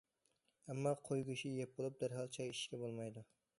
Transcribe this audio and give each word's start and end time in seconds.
ئەمما 0.73 0.93
قوي 1.09 1.27
گۆشى 1.27 1.53
يەپ 1.59 1.77
بولۇپ، 1.81 2.01
دەرھال 2.01 2.35
چاي 2.39 2.53
ئىچىشكە 2.55 2.83
بولمايدۇ. 2.87 3.29